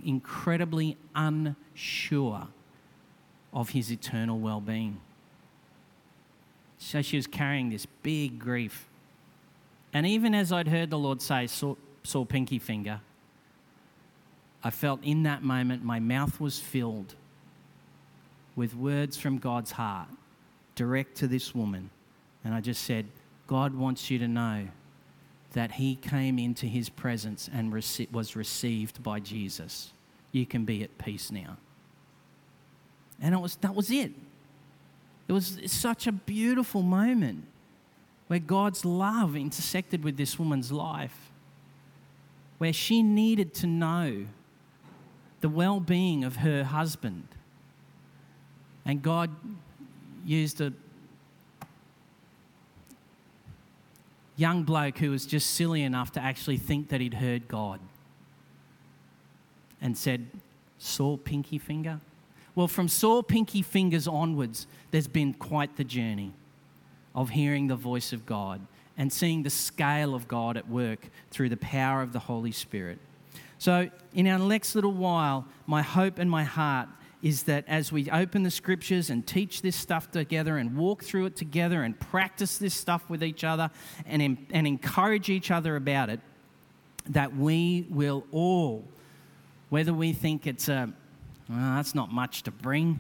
[0.04, 2.48] incredibly unsure
[3.54, 5.00] of his eternal well being.
[6.78, 8.88] So she was carrying this big grief.
[9.94, 11.78] And even as I'd heard the Lord say, sore,
[12.28, 13.00] pinky finger,
[14.64, 17.16] I felt in that moment my mouth was filled
[18.56, 20.08] with words from God's heart
[20.76, 21.90] direct to this woman.
[22.44, 23.06] And I just said,
[23.48, 24.68] God wants you to know
[25.54, 29.94] that he came into his presence and was received by Jesus.
[30.32, 31.58] You can be at peace now.
[33.22, 34.12] And it was, that was it.
[35.28, 37.46] It was such a beautiful moment
[38.28, 41.32] where God's love intersected with this woman's life,
[42.58, 44.26] where she needed to know
[45.42, 47.28] the well being of her husband
[48.86, 49.30] and God
[50.26, 50.72] used a
[54.38, 57.80] young bloke who was just silly enough to actually think that he'd heard God
[59.82, 60.28] and said,
[60.78, 62.00] Sore pinky finger?
[62.54, 66.34] Well, from Sore pinky fingers onwards, there's been quite the journey
[67.14, 68.62] of hearing the voice of God
[68.98, 73.00] and seeing the scale of God at work through the power of the Holy Spirit.
[73.58, 76.88] So, in our next little while, my hope and my heart
[77.26, 81.26] is that as we open the scriptures and teach this stuff together and walk through
[81.26, 83.72] it together and practice this stuff with each other
[84.06, 86.20] and, and encourage each other about it,
[87.10, 88.84] that we will all,
[89.70, 90.94] whether we think it's a,
[91.50, 93.00] that's not much to bring,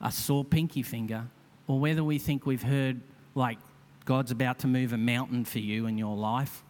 [0.00, 1.26] a sore pinky finger,
[1.66, 2.98] or whether we think we've heard
[3.34, 3.58] like
[4.06, 6.64] God's about to move a mountain for you in your life,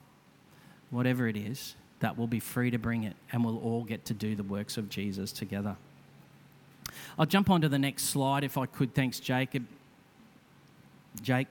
[0.91, 4.15] whatever it is, that we'll be free to bring it and we'll all get to
[4.15, 5.77] do the works of Jesus together.
[7.19, 8.95] I'll jump on to the next slide if I could.
[8.95, 9.67] Thanks, Jacob.
[11.23, 11.49] Jake.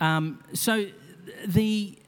[0.00, 0.86] Um, so
[1.46, 1.98] the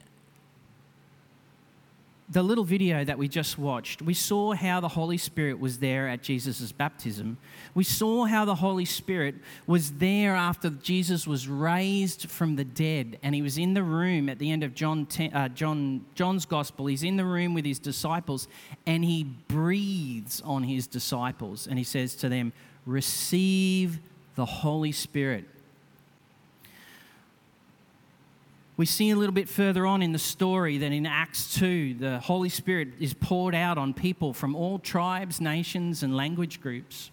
[2.31, 6.07] the little video that we just watched, we saw how the Holy Spirit was there
[6.07, 7.39] at Jesus' baptism.
[7.73, 13.17] We saw how the Holy Spirit was there after Jesus was raised from the dead,
[13.23, 16.45] and he was in the room at the end of John, 10, uh, John John's
[16.45, 16.85] Gospel.
[16.85, 18.47] He's in the room with his disciples,
[18.85, 22.53] and he breathes on his disciples, and he says to them,
[22.85, 23.99] "Receive
[24.35, 25.45] the Holy Spirit."
[28.79, 32.17] We see a little bit further on in the story that in Acts 2, the
[32.19, 37.11] Holy Spirit is poured out on people from all tribes, nations, and language groups.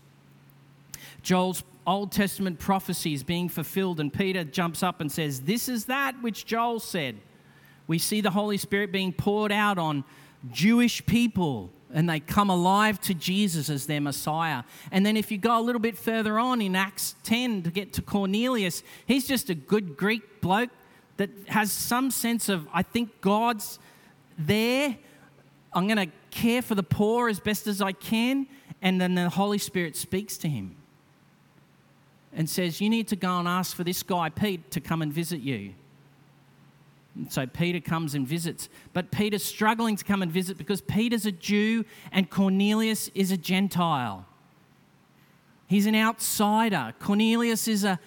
[1.25, 5.87] Joel's Old Testament prophecy is being fulfilled, and Peter jumps up and says, This is
[5.87, 7.17] that which Joel said.
[7.89, 10.05] We see the Holy Spirit being poured out on
[10.53, 14.63] Jewish people, and they come alive to Jesus as their Messiah.
[14.93, 17.93] And then, if you go a little bit further on in Acts 10 to get
[17.95, 20.71] to Cornelius, he's just a good Greek bloke
[21.17, 23.79] that has some sense of, I think God's
[24.39, 24.97] there.
[25.73, 28.47] I'm going to care for the poor as best as I can.
[28.83, 30.77] And then the Holy Spirit speaks to him
[32.33, 35.13] and says, You need to go and ask for this guy, Pete, to come and
[35.13, 35.73] visit you.
[37.15, 38.69] And so Peter comes and visits.
[38.93, 43.39] But Peter's struggling to come and visit because Peter's a Jew and Cornelius is a
[43.39, 44.27] Gentile.
[45.67, 46.95] He's an outsider.
[47.01, 47.99] Cornelius is an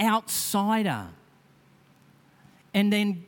[0.00, 1.08] outsider.
[2.78, 3.24] And then,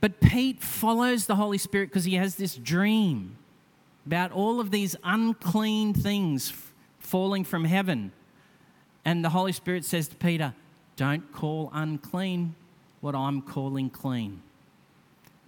[0.00, 3.38] but Pete follows the Holy Spirit because he has this dream
[4.06, 6.52] about all of these unclean things
[7.00, 8.12] falling from heaven.
[9.04, 10.54] And the Holy Spirit says to Peter,
[10.94, 12.54] Don't call unclean
[13.00, 14.42] what I'm calling clean.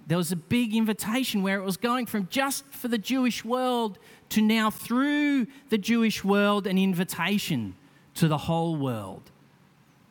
[0.09, 4.01] There was a big invitation where it was going from just for the Jewish world
[4.31, 7.77] to now through the Jewish world an invitation
[8.15, 9.31] to the whole world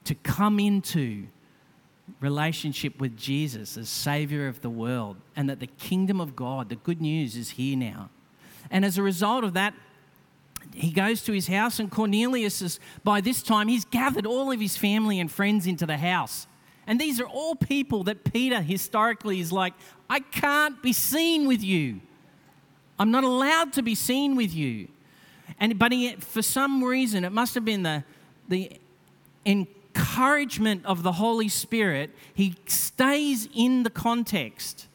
[0.05, 1.27] to come into
[2.19, 6.75] relationship with Jesus as Savior of the world, and that the kingdom of God, the
[6.75, 8.09] good news, is here now.
[8.71, 9.73] And as a result of that,
[10.73, 14.59] he goes to his house, and Cornelius is, by this time, he's gathered all of
[14.59, 16.47] his family and friends into the house.
[16.85, 19.73] And these are all people that Peter historically is like,
[20.09, 22.01] I can't be seen with you.
[22.99, 24.87] I'm not allowed to be seen with you.
[25.59, 28.03] And, but he, for some reason, it must have been the,
[28.47, 28.79] the
[29.97, 34.87] encouragement of the Holy Spirit, he stays in the context.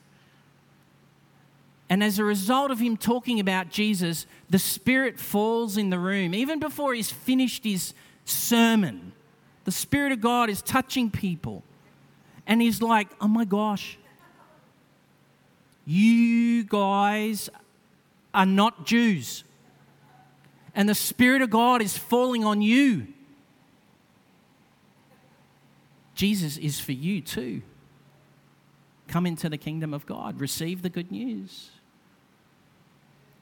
[1.89, 6.35] And as a result of him talking about Jesus, the Spirit falls in the room.
[6.35, 9.13] Even before he's finished his sermon,
[9.65, 11.63] the Spirit of God is touching people.
[12.47, 13.99] And he's like, oh my gosh,
[15.85, 17.51] you guys
[18.33, 19.45] are not Jews.
[20.75, 23.09] And the Spirit of God is falling on you.
[26.15, 27.63] Jesus is for you too.
[29.09, 31.71] Come into the kingdom of God, receive the good news.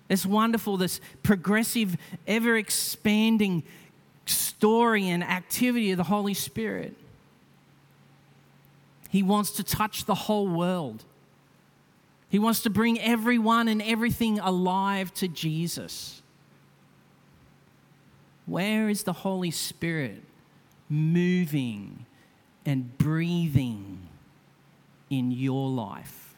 [0.09, 3.63] It's wonderful, this progressive, ever expanding
[4.27, 6.97] story and activity of the Holy Spirit.
[9.09, 11.05] He wants to touch the whole world.
[12.29, 16.23] He wants to bring everyone and everything alive to Jesus.
[18.47, 20.23] Where is the Holy Spirit
[20.89, 22.07] moving
[22.65, 24.09] and breathing
[25.09, 26.35] in your life?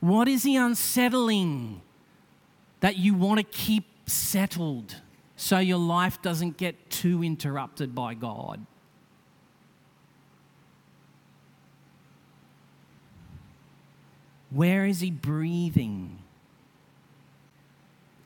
[0.00, 1.80] What is the unsettling
[2.80, 4.96] that you want to keep settled
[5.36, 8.64] so your life doesn't get too interrupted by God?
[14.50, 16.18] Where is He breathing?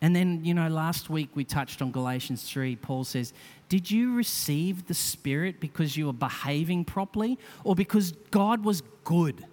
[0.00, 2.76] And then, you know, last week we touched on Galatians 3.
[2.76, 3.32] Paul says,
[3.72, 9.46] Did you receive the Spirit because you were behaving properly or because God was good?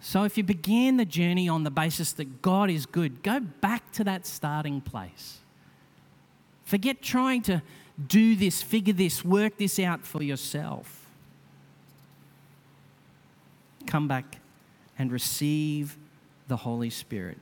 [0.00, 3.92] So, if you began the journey on the basis that God is good, go back
[3.92, 5.38] to that starting place.
[6.64, 7.62] Forget trying to
[8.08, 11.06] do this, figure this, work this out for yourself.
[13.86, 14.40] Come back
[14.98, 15.96] and receive
[16.48, 17.38] the Holy Spirit.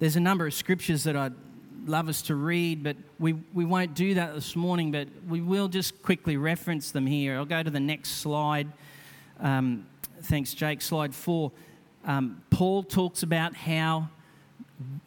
[0.00, 1.34] There's a number of scriptures that I'd
[1.84, 5.68] love us to read, but we, we won't do that this morning, but we will
[5.68, 7.36] just quickly reference them here.
[7.36, 8.72] I'll go to the next slide.
[9.40, 9.86] Um,
[10.22, 10.80] thanks, Jake.
[10.80, 11.52] Slide four.
[12.06, 14.08] Um, Paul talks about how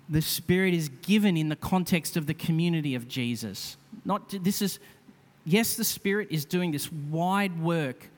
[0.10, 3.78] the Spirit is given in the context of the community of Jesus.
[4.06, 4.78] Not this is,
[5.44, 8.10] yes, the Spirit is doing this wide work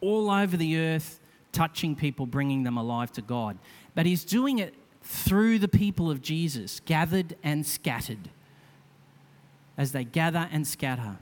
[0.00, 1.20] all over the earth
[1.52, 3.58] touching people, bringing them alive to God.
[3.94, 4.72] But he's doing it
[5.12, 8.30] through the people of Jesus, gathered and scattered.
[9.76, 11.18] As they gather and scatter,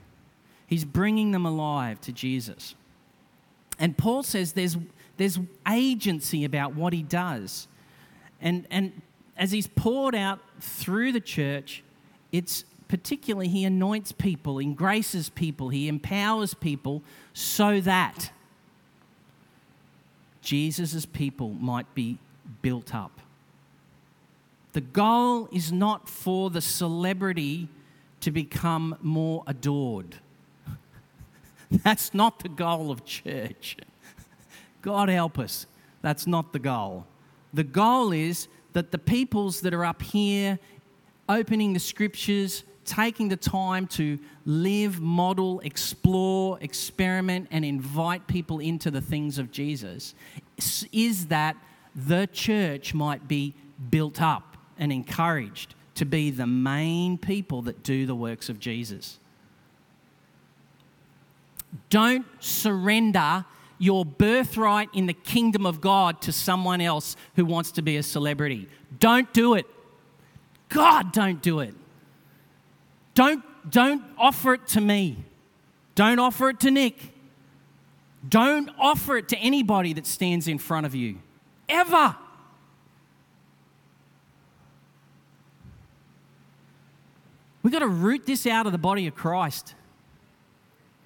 [0.66, 2.74] He's bringing them alive to Jesus.
[3.78, 4.76] And Paul says there's,
[5.16, 7.68] there's agency about what he does.
[8.38, 9.00] And, and
[9.38, 11.82] as he's poured out through the church,
[12.32, 18.30] it's particularly he anoints people, he graces people, he empowers people so that
[20.42, 22.18] Jesus' people might be
[22.60, 23.22] built up.
[24.72, 27.68] The goal is not for the celebrity
[28.20, 30.16] to become more adored.
[31.70, 33.76] That's not the goal of church.
[34.82, 35.66] God help us.
[36.02, 37.06] That's not the goal.
[37.52, 40.58] The goal is that the peoples that are up here
[41.28, 48.90] opening the scriptures, taking the time to live, model, explore, experiment, and invite people into
[48.90, 50.14] the things of Jesus
[50.92, 51.56] is that
[51.94, 53.54] the church might be
[53.90, 59.18] built up and encouraged to be the main people that do the works of Jesus.
[61.90, 63.44] Don't surrender
[63.78, 68.02] your birthright in the kingdom of God to someone else who wants to be a
[68.02, 68.68] celebrity.
[68.98, 69.66] Don't do it.
[70.68, 71.74] God, don't do it.
[73.14, 75.24] Don't, don't offer it to me.
[75.94, 77.12] Don't offer it to Nick.
[78.28, 81.18] Don't offer it to anybody that stands in front of you.
[81.68, 82.16] Ever.
[87.62, 89.74] We've got to root this out of the body of Christ.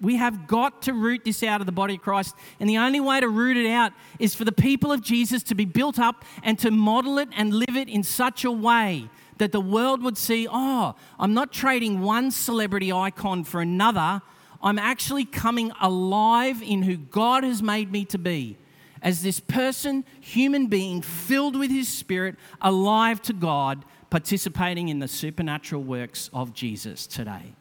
[0.01, 2.35] We have got to root this out of the body of Christ.
[2.59, 5.55] And the only way to root it out is for the people of Jesus to
[5.55, 9.51] be built up and to model it and live it in such a way that
[9.51, 14.21] the world would see oh, I'm not trading one celebrity icon for another.
[14.61, 18.57] I'm actually coming alive in who God has made me to be.
[19.01, 23.83] As this person, human being, filled with His Spirit, alive to God,
[24.13, 27.55] participating in the supernatural works of Jesus today.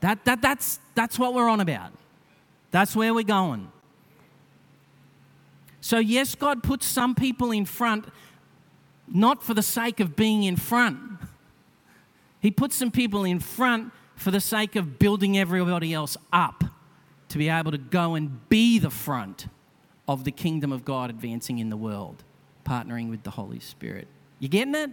[0.00, 1.92] That, that, that's, that's what we're on about.
[2.70, 3.70] That's where we're going.
[5.82, 8.06] So, yes, God puts some people in front
[9.06, 10.98] not for the sake of being in front.
[12.40, 16.64] He puts some people in front for the sake of building everybody else up
[17.28, 19.48] to be able to go and be the front
[20.08, 22.24] of the kingdom of God advancing in the world,
[22.64, 24.08] partnering with the Holy Spirit.
[24.38, 24.90] You getting it?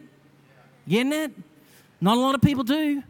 [0.89, 1.31] Getting it?
[2.01, 3.03] Not a lot of people do.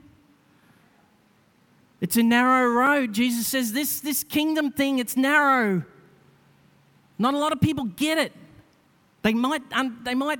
[2.01, 3.13] It's a narrow road.
[3.13, 5.83] Jesus says this, this kingdom thing, it's narrow.
[7.17, 8.33] Not a lot of people get it.
[9.21, 10.39] They might, um, they might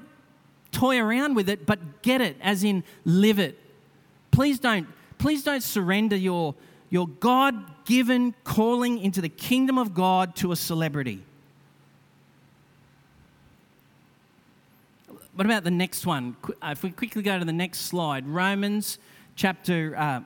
[0.71, 3.59] toy around with it, but get it, as in live it.
[4.31, 4.87] Please don't,
[5.17, 6.55] please don't surrender your,
[6.89, 11.23] your God given calling into the kingdom of God to a celebrity.
[15.39, 16.35] What about the next one?
[16.61, 18.99] Uh, if we quickly go to the next slide, Romans
[19.37, 20.19] chapter uh,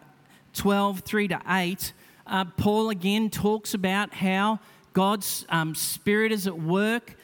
[0.53, 1.93] 12, 3 to 8,
[2.25, 4.59] uh, Paul again talks about how
[4.93, 7.15] God's um, Spirit is at work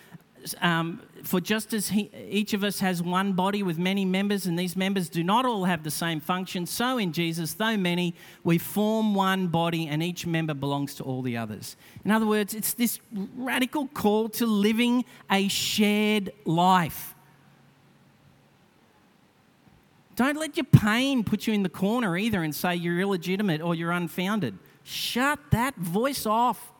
[0.62, 4.58] um, for just as he, each of us has one body with many members, and
[4.58, 8.14] these members do not all have the same function, so in Jesus, though many,
[8.44, 11.76] we form one body, and each member belongs to all the others.
[12.06, 13.00] In other words, it's this
[13.36, 17.09] radical call to living a shared life.
[20.20, 23.74] Don't let your pain put you in the corner either and say you're illegitimate or
[23.74, 24.60] you're unfounded.
[24.84, 26.74] Shut that voice off.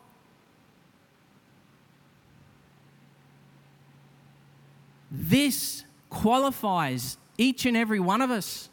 [5.10, 8.68] This qualifies each and every one of us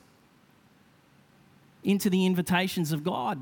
[1.85, 3.41] into the invitations of God.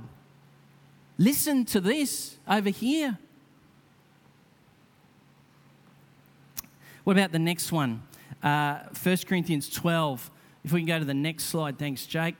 [1.17, 3.17] Listen to this over here.
[7.03, 8.03] What about the next one?
[8.43, 10.29] Uh, 1 Corinthians 12.
[10.65, 12.33] If we can go to the next slide, thanks, Jake.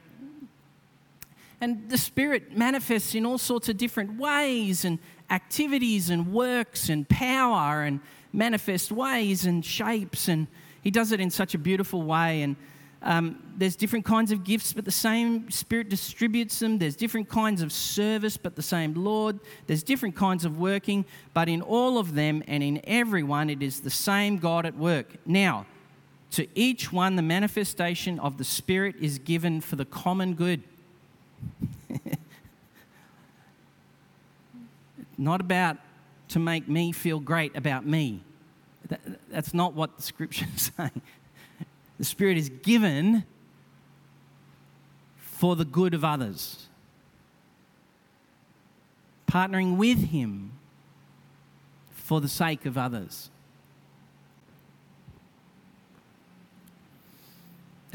[1.62, 4.98] And the Spirit manifests in all sorts of different ways and
[5.30, 8.00] activities and works and power and
[8.34, 10.48] manifest ways and shapes, and
[10.82, 12.42] He does it in such a beautiful way.
[12.42, 12.56] And
[13.04, 16.80] um, there's different kinds of gifts, but the same Spirit distributes them.
[16.80, 19.40] There's different kinds of service, but the same Lord.
[19.68, 21.06] There's different kinds of working,
[21.36, 25.16] but in all of them and in everyone, it is the same God at work.
[25.28, 25.68] Now,
[26.36, 30.64] to each one, the manifestation of the Spirit is given for the common good.
[35.18, 35.78] Not about
[36.30, 38.22] to make me feel great about me.
[38.90, 39.00] That,
[39.32, 41.02] that's not what the scripture is saying.
[41.98, 43.24] The Spirit is given
[45.16, 46.68] for the good of others,
[49.26, 50.52] partnering with Him
[51.94, 53.30] for the sake of others.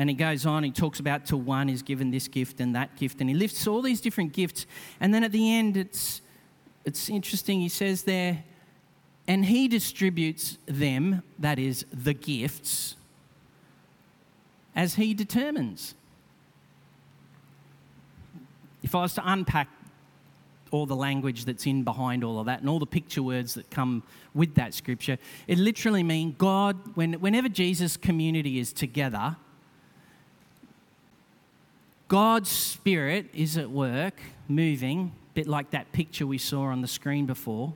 [0.01, 2.97] And he goes on, he talks about to one is given this gift and that
[2.97, 4.65] gift, and he lists all these different gifts.
[4.99, 6.23] And then at the end, it's,
[6.87, 8.43] it's interesting, he says there,
[9.29, 12.97] and he distributes them, that is, the gifts,
[14.75, 15.95] as he determines.
[18.83, 19.69] If I was to unpack
[20.71, 23.69] all the language that's in behind all of that and all the picture words that
[23.69, 29.37] come with that scripture, it literally means God, when, whenever Jesus' community is together,
[32.11, 36.89] God's Spirit is at work, moving, a bit like that picture we saw on the
[36.89, 37.73] screen before,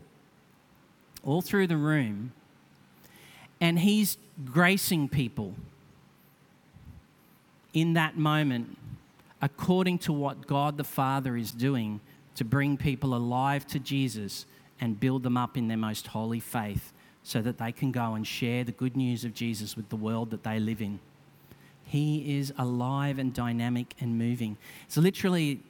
[1.23, 2.33] all through the room,
[3.61, 5.55] and He's gracing people
[7.73, 8.77] in that moment
[9.41, 12.01] according to what God the Father is doing
[12.35, 14.47] to bring people alive to Jesus
[14.81, 18.27] and build them up in their most holy faith so that they can go and
[18.27, 20.99] share the good news of Jesus with the world that they live in.
[21.87, 24.57] He is alive and dynamic and moving.
[24.89, 25.61] So, literally,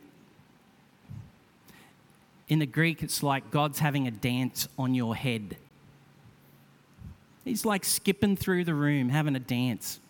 [2.48, 5.56] in the Greek, it's like God's having a dance on your head.
[7.44, 10.00] He's like skipping through the room, having a dance.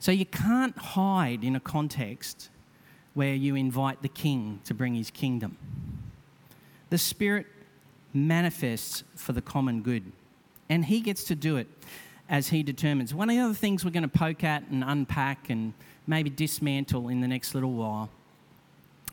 [0.00, 2.48] So you can't hide in a context
[3.14, 5.56] where you invite the king to bring his kingdom.
[6.90, 7.46] The Spirit
[8.14, 10.04] manifests for the common good,
[10.68, 11.66] and he gets to do it
[12.28, 13.14] as he determines.
[13.14, 15.72] One of the other things we're going to poke at and unpack and
[16.06, 18.10] maybe dismantle in the next little while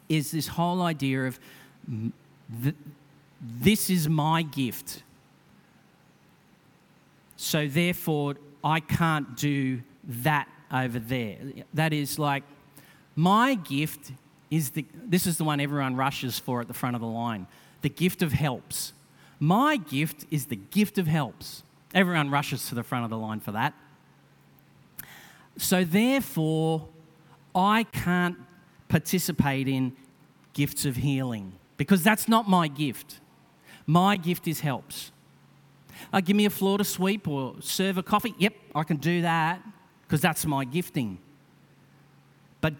[0.10, 1.40] is this whole idea of
[3.42, 5.04] this is my gift.
[7.38, 11.38] So therefore, I can't do that over there.
[11.74, 12.44] That is like,
[13.16, 14.12] my gift
[14.52, 17.48] is the, this is the one everyone rushes for at the front of the line
[17.82, 18.94] the gift of helps.
[19.40, 21.64] My gift is the gift of helps.
[21.94, 23.74] Everyone rushes to the front of the line for that.
[25.58, 26.88] So, therefore,
[27.54, 28.38] I can't
[28.90, 29.94] participate in
[30.54, 33.20] gifts of healing because that's not my gift.
[33.86, 35.12] My gift is helps.
[36.12, 38.34] Uh, give me a floor to sweep or serve a coffee.
[38.38, 39.62] Yep, I can do that
[40.04, 41.20] because that's my gifting.
[42.62, 42.74] But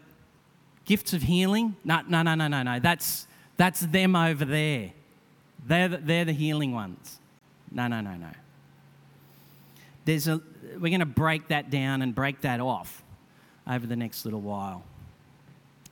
[0.84, 1.76] gifts of healing?
[1.84, 2.80] No, no, no, no, no, no.
[2.80, 3.28] That's,
[3.58, 4.92] that's them over there.
[5.66, 7.20] They're the, they're the healing ones.
[7.72, 8.30] No, no, no, no.
[10.06, 10.42] There's a,
[10.74, 13.04] we're going to break that down and break that off
[13.68, 14.84] over the next little while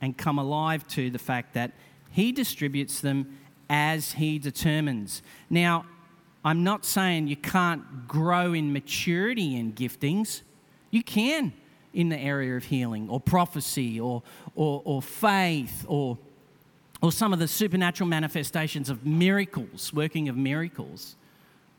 [0.00, 1.72] and come alive to the fact that
[2.10, 5.22] He distributes them as He determines.
[5.50, 5.86] Now,
[6.44, 10.42] I'm not saying you can't grow in maturity in giftings.
[10.90, 11.52] You can
[11.92, 14.22] in the area of healing or prophecy or,
[14.54, 16.18] or, or faith or,
[17.04, 21.16] or some of the supernatural manifestations of miracles, working of miracles.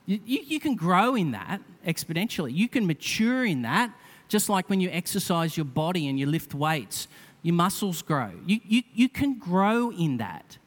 [0.05, 2.53] You, you, you, can grow in that exponentially.
[2.53, 3.91] You can mature in that,
[4.27, 7.07] just like when you exercise your body and you lift weights,
[7.41, 8.29] your muscles grow.
[8.45, 10.59] You, you, you can grow in that.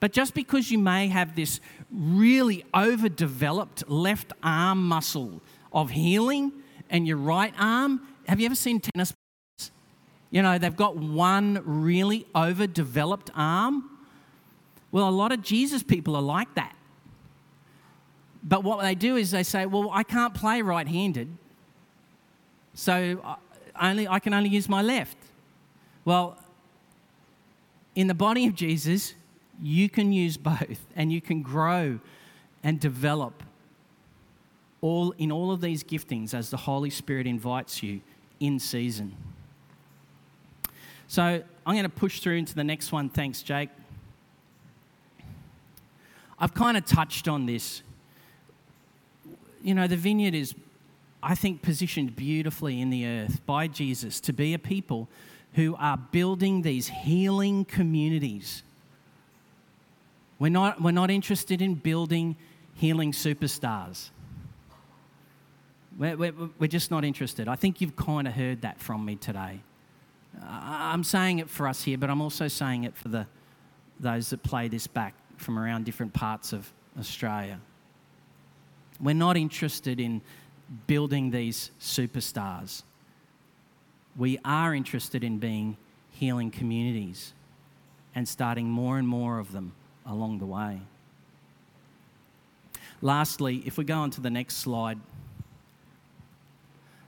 [0.00, 1.60] But just because you may have this
[1.92, 5.40] really overdeveloped left arm muscle
[5.72, 6.52] of healing
[6.90, 8.00] and your right arm.
[8.26, 9.12] Have you ever seen tennis?
[10.30, 13.88] You know, they've got one really overdeveloped arm.
[14.92, 16.74] Well, a lot of Jesus people are like that.
[18.42, 21.28] But what they do is they say, well, I can't play right handed,
[22.72, 25.16] so I, only, I can only use my left.
[26.04, 26.38] Well,
[27.94, 29.14] in the body of Jesus,
[29.60, 31.98] you can use both and you can grow
[32.62, 33.42] and develop
[34.80, 38.00] all, in all of these giftings as the Holy Spirit invites you
[38.38, 39.16] in season.
[41.08, 43.08] So I'm going to push through into the next one.
[43.08, 43.70] Thanks, Jake.
[46.38, 47.82] I've kind of touched on this.
[49.62, 50.54] You know, the vineyard is,
[51.22, 55.08] I think, positioned beautifully in the earth by Jesus to be a people
[55.54, 58.62] who are building these healing communities.
[60.38, 62.36] We're not, we're not interested in building
[62.74, 64.10] healing superstars.
[65.98, 67.48] We're, we're, we're just not interested.
[67.48, 69.60] I think you've kind of heard that from me today.
[70.42, 73.26] I'm saying it for us here, but I'm also saying it for the,
[74.00, 77.60] those that play this back from around different parts of Australia.
[79.00, 80.20] We're not interested in
[80.86, 82.82] building these superstars.
[84.16, 85.76] We are interested in being
[86.10, 87.32] healing communities
[88.14, 89.72] and starting more and more of them
[90.04, 90.80] along the way.
[93.00, 94.98] Lastly, if we go on to the next slide,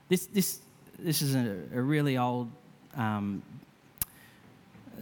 [0.09, 0.61] this, this,
[0.99, 2.51] this is a, a really old
[2.97, 3.43] um,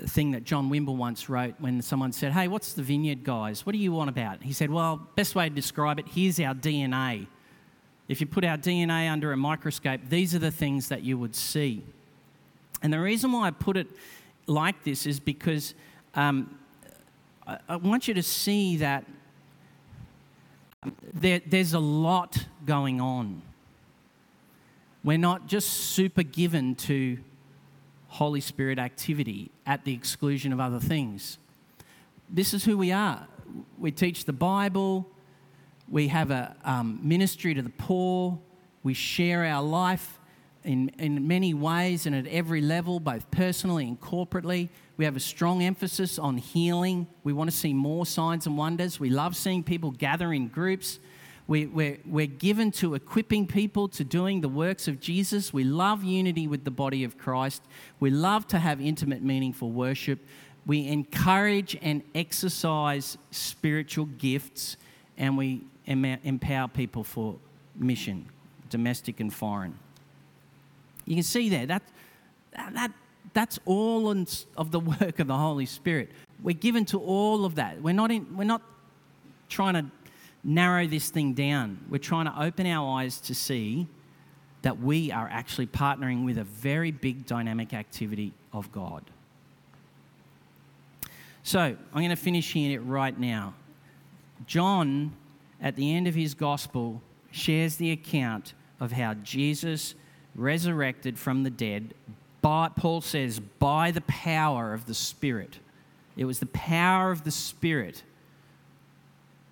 [0.07, 3.67] thing that John Wimber once wrote when someone said, Hey, what's the vineyard, guys?
[3.67, 4.43] What do you want about?
[4.43, 7.27] He said, Well, best way to describe it here's our DNA.
[8.09, 11.35] if you put our DNA under a microscope, these are the things that you would
[11.35, 11.83] see.
[12.83, 13.89] And the reason why I put it
[14.47, 15.75] like this is because
[16.15, 16.59] um,
[17.47, 19.05] I, I want you to see that
[21.13, 23.43] there, there's a lot going on.
[25.03, 27.19] We're not just super given to
[28.09, 31.39] Holy Spirit activity at the exclusion of other things.
[32.29, 33.27] This is who we are.
[33.79, 35.09] We teach the Bible,
[35.89, 38.39] we have a um, ministry to the poor,
[38.83, 40.19] we share our life
[40.65, 44.69] in, in many ways and at every level, both personally and corporately.
[44.97, 47.07] We have a strong emphasis on healing.
[47.25, 49.01] We want to see more signs and wonders.
[49.01, 50.99] We love seeing people gather in groups.
[51.49, 55.51] We, we're, we're given to equipping people to doing the works of Jesus.
[55.51, 57.63] We love unity with the body of Christ.
[58.01, 60.21] We love to have intimate, meaningful worship.
[60.67, 64.77] We encourage and exercise spiritual gifts,
[65.17, 67.37] and we empower people for
[67.75, 68.27] mission,
[68.69, 69.79] domestic and foreign.
[71.07, 71.83] You can see there that,
[72.73, 72.93] that
[73.33, 76.11] that's all of the work of the Holy Spirit.
[76.43, 77.81] We're given to all of that.
[77.81, 78.61] We're not, in, we're not
[79.49, 79.87] trying to
[80.45, 81.79] narrow this thing down.
[81.89, 83.87] We're trying to open our eyes to see
[84.63, 89.05] that we are actually partnering with a very big dynamic activity of God.
[91.43, 93.55] So I'm going to finish here right now.
[94.47, 95.13] John,
[95.61, 99.95] at the end of his gospel, shares the account of how Jesus
[100.35, 101.95] resurrected from the dead
[102.41, 105.59] by, Paul says, by the power of the Spirit.
[106.17, 108.03] It was the power of the Spirit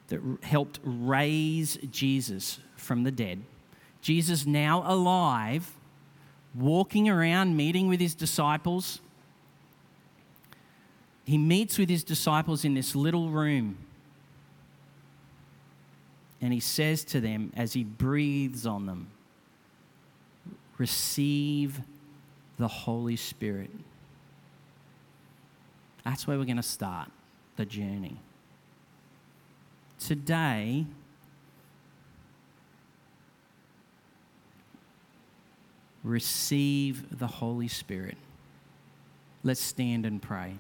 [0.09, 3.43] that helped raise Jesus from the dead.
[4.01, 5.73] Jesus, now alive,
[6.55, 9.01] walking around, meeting with his disciples.
[11.25, 13.79] He meets with his disciples in this little room.
[16.41, 19.09] And he says to them as he breathes on them,
[20.79, 21.81] Receive
[22.59, 23.71] the Holy Spirit.
[26.05, 27.11] That's where we're going to start
[27.57, 28.21] the journey.
[29.99, 30.87] Today,
[36.05, 38.17] receive the Holy Spirit.
[39.43, 40.55] Let's stand and pray.